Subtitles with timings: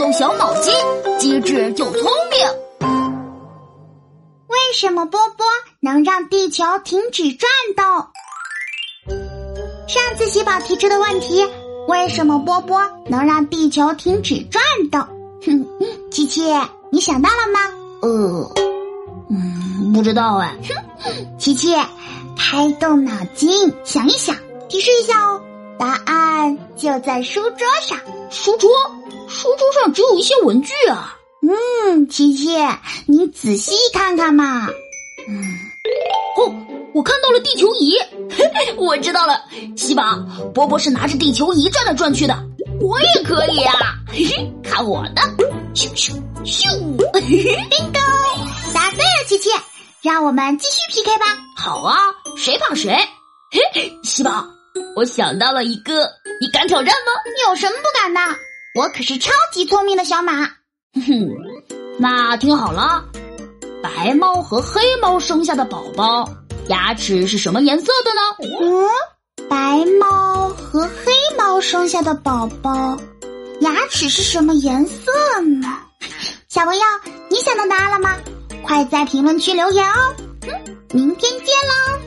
[0.00, 0.72] 动小脑筋，
[1.18, 2.88] 机智又聪明。
[4.46, 5.44] 为什么波波
[5.78, 7.84] 能让地球停止转动？
[9.86, 11.46] 上次喜宝提出的问题：
[11.86, 15.02] 为什么波波能让地球停止转动？
[15.44, 15.66] 哼，
[16.10, 16.50] 琪琪，
[16.90, 17.60] 你想到了吗？
[18.00, 18.54] 呃，
[19.28, 20.56] 嗯，不知道哎。
[20.66, 21.76] 哼，琪琪，
[22.38, 24.34] 开动脑筋想一想，
[24.66, 25.42] 提示一下哦。
[25.78, 27.98] 答案就在书桌上。
[28.30, 28.70] 书桌？
[29.40, 31.16] 书桌上只有一些文具啊。
[31.42, 32.54] 嗯，琪琪，
[33.06, 34.68] 你仔细看看嘛。
[35.26, 35.58] 嗯，
[36.36, 36.54] 哦，
[36.92, 37.94] 我看到了地球仪。
[38.76, 39.40] 我知道了，
[39.78, 40.18] 西宝，
[40.54, 42.36] 波波是拿着地球仪转来转去的。
[42.82, 43.94] 我也可以啊！
[44.08, 45.22] 嘿嘿，看我的！
[45.74, 46.12] 咻咻
[46.44, 46.68] 咻！
[47.16, 49.48] bingo，答对了，琪琪。
[50.02, 51.24] 让我们继续 PK 吧。
[51.56, 51.96] 好啊，
[52.36, 52.94] 谁怕谁？
[53.50, 54.44] 嘿，西宝。
[54.96, 56.10] 我想到了一个，
[56.42, 57.12] 你敢挑战吗？
[57.48, 58.20] 有什么不敢的？
[58.72, 60.44] 我可是超级聪明的小马。
[60.94, 61.28] 哼，
[61.98, 63.04] 那听好了，
[63.82, 66.28] 白猫和黑猫生下的宝宝，
[66.68, 68.56] 牙齿是什么颜色的呢？
[68.60, 68.88] 嗯，
[69.48, 72.96] 白猫和黑猫生下的宝宝，
[73.60, 75.68] 牙齿是什么颜色呢？
[76.48, 76.82] 小朋友，
[77.28, 78.16] 你想到答案了吗？
[78.62, 80.14] 快在评论区留言哦。
[80.42, 81.99] 嗯，明天见喽。